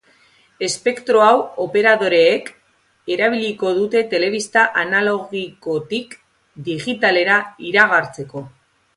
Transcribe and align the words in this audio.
Espektro 0.67 1.19
hau 1.23 1.33
operadoreek 1.65 2.47
erabiliko 3.15 3.73
dute 3.79 4.01
telebista 4.13 4.63
analogikotik 4.83 6.15
digitalera 6.71 7.37
igarotzeko. 7.73 8.43